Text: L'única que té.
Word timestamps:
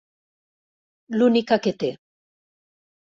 L'única 1.19 1.57
que 1.65 1.73
té. 1.83 1.91